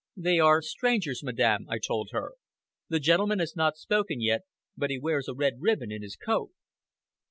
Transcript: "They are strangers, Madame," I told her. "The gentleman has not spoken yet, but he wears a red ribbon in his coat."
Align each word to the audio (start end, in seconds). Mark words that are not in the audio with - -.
"They 0.17 0.39
are 0.39 0.63
strangers, 0.63 1.21
Madame," 1.23 1.67
I 1.69 1.77
told 1.77 2.09
her. 2.11 2.31
"The 2.89 2.99
gentleman 2.99 3.37
has 3.37 3.55
not 3.55 3.77
spoken 3.77 4.19
yet, 4.19 4.41
but 4.75 4.89
he 4.89 4.97
wears 4.97 5.27
a 5.27 5.35
red 5.35 5.57
ribbon 5.61 5.91
in 5.91 6.01
his 6.01 6.15
coat." 6.15 6.49